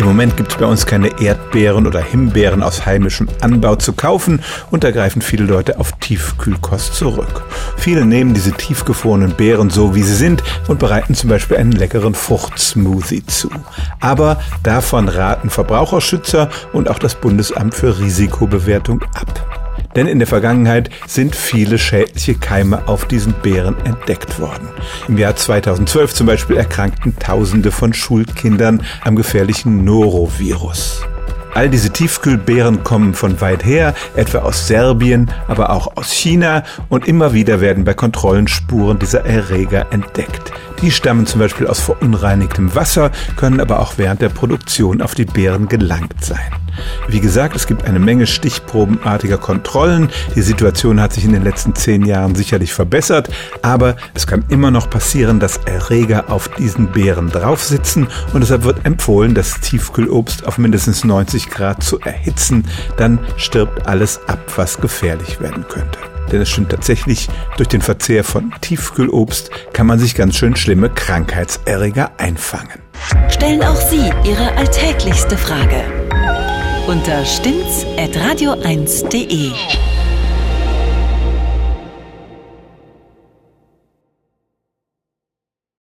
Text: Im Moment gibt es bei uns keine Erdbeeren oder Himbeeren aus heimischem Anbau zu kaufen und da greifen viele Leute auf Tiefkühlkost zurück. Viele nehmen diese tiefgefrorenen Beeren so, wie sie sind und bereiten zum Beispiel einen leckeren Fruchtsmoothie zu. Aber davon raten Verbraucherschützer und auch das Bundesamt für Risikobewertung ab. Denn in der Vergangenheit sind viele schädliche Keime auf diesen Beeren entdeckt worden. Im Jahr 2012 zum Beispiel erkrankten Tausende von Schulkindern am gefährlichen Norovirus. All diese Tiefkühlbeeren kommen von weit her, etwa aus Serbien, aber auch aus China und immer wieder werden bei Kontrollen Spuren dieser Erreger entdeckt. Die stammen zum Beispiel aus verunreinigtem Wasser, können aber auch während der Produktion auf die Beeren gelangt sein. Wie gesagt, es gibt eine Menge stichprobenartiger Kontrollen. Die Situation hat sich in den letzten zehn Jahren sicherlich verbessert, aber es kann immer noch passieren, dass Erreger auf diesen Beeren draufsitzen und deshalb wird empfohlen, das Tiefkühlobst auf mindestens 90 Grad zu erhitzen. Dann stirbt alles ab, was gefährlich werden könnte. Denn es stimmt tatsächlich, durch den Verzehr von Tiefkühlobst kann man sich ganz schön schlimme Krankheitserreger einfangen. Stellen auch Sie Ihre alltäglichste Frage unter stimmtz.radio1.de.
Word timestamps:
Im 0.00 0.06
Moment 0.06 0.34
gibt 0.38 0.50
es 0.50 0.56
bei 0.56 0.64
uns 0.64 0.86
keine 0.86 1.20
Erdbeeren 1.20 1.86
oder 1.86 2.00
Himbeeren 2.00 2.62
aus 2.62 2.86
heimischem 2.86 3.28
Anbau 3.42 3.76
zu 3.76 3.92
kaufen 3.92 4.40
und 4.70 4.82
da 4.82 4.92
greifen 4.92 5.20
viele 5.20 5.44
Leute 5.44 5.78
auf 5.78 5.92
Tiefkühlkost 6.00 6.94
zurück. 6.94 7.42
Viele 7.76 8.06
nehmen 8.06 8.32
diese 8.32 8.52
tiefgefrorenen 8.52 9.34
Beeren 9.34 9.68
so, 9.68 9.94
wie 9.94 10.02
sie 10.02 10.14
sind 10.14 10.42
und 10.68 10.78
bereiten 10.78 11.14
zum 11.14 11.28
Beispiel 11.28 11.58
einen 11.58 11.72
leckeren 11.72 12.14
Fruchtsmoothie 12.14 13.26
zu. 13.26 13.50
Aber 14.00 14.40
davon 14.62 15.06
raten 15.06 15.50
Verbraucherschützer 15.50 16.48
und 16.72 16.88
auch 16.88 16.98
das 16.98 17.14
Bundesamt 17.14 17.74
für 17.74 17.98
Risikobewertung 17.98 19.02
ab. 19.02 19.59
Denn 19.96 20.06
in 20.06 20.18
der 20.18 20.28
Vergangenheit 20.28 20.90
sind 21.06 21.34
viele 21.34 21.78
schädliche 21.78 22.34
Keime 22.34 22.86
auf 22.86 23.06
diesen 23.06 23.34
Beeren 23.42 23.76
entdeckt 23.84 24.38
worden. 24.38 24.68
Im 25.08 25.18
Jahr 25.18 25.34
2012 25.34 26.14
zum 26.14 26.26
Beispiel 26.26 26.56
erkrankten 26.56 27.16
Tausende 27.18 27.72
von 27.72 27.92
Schulkindern 27.92 28.82
am 29.04 29.16
gefährlichen 29.16 29.84
Norovirus. 29.84 31.02
All 31.52 31.68
diese 31.68 31.90
Tiefkühlbeeren 31.90 32.84
kommen 32.84 33.12
von 33.12 33.40
weit 33.40 33.64
her, 33.64 33.94
etwa 34.14 34.38
aus 34.38 34.68
Serbien, 34.68 35.30
aber 35.48 35.70
auch 35.70 35.96
aus 35.96 36.12
China 36.12 36.62
und 36.88 37.08
immer 37.08 37.32
wieder 37.32 37.60
werden 37.60 37.82
bei 37.84 37.92
Kontrollen 37.94 38.46
Spuren 38.46 39.00
dieser 39.00 39.24
Erreger 39.26 39.86
entdeckt. 39.90 40.52
Die 40.82 40.90
stammen 40.90 41.26
zum 41.26 41.40
Beispiel 41.40 41.66
aus 41.66 41.80
verunreinigtem 41.80 42.74
Wasser, 42.74 43.10
können 43.36 43.60
aber 43.60 43.80
auch 43.80 43.94
während 43.96 44.22
der 44.22 44.30
Produktion 44.30 45.02
auf 45.02 45.14
die 45.14 45.26
Beeren 45.26 45.68
gelangt 45.68 46.24
sein. 46.24 46.50
Wie 47.08 47.20
gesagt, 47.20 47.54
es 47.54 47.66
gibt 47.66 47.84
eine 47.84 47.98
Menge 47.98 48.26
stichprobenartiger 48.26 49.36
Kontrollen. 49.36 50.08
Die 50.34 50.42
Situation 50.42 51.00
hat 51.00 51.12
sich 51.12 51.24
in 51.24 51.32
den 51.32 51.44
letzten 51.44 51.74
zehn 51.74 52.06
Jahren 52.06 52.34
sicherlich 52.34 52.72
verbessert, 52.72 53.28
aber 53.62 53.96
es 54.14 54.26
kann 54.26 54.44
immer 54.48 54.70
noch 54.70 54.88
passieren, 54.88 55.40
dass 55.40 55.58
Erreger 55.58 56.30
auf 56.30 56.48
diesen 56.48 56.92
Beeren 56.92 57.30
draufsitzen 57.30 58.08
und 58.32 58.40
deshalb 58.40 58.64
wird 58.64 58.86
empfohlen, 58.86 59.34
das 59.34 59.60
Tiefkühlobst 59.60 60.46
auf 60.46 60.58
mindestens 60.58 61.04
90 61.04 61.50
Grad 61.50 61.82
zu 61.82 62.00
erhitzen. 62.00 62.64
Dann 62.96 63.18
stirbt 63.36 63.86
alles 63.86 64.20
ab, 64.28 64.40
was 64.56 64.80
gefährlich 64.80 65.40
werden 65.40 65.66
könnte. 65.68 65.98
Denn 66.32 66.40
es 66.40 66.48
stimmt 66.48 66.70
tatsächlich, 66.70 67.28
durch 67.56 67.68
den 67.68 67.82
Verzehr 67.82 68.24
von 68.24 68.52
Tiefkühlobst 68.60 69.50
kann 69.72 69.86
man 69.86 69.98
sich 69.98 70.14
ganz 70.14 70.36
schön 70.36 70.56
schlimme 70.56 70.90
Krankheitserreger 70.90 72.12
einfangen. 72.18 72.80
Stellen 73.28 73.62
auch 73.62 73.76
Sie 73.76 74.10
Ihre 74.24 74.56
alltäglichste 74.56 75.36
Frage 75.36 75.84
unter 76.86 77.24
stimmtz.radio1.de. 77.24 79.52